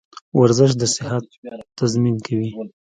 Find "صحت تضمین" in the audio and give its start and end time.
0.95-2.15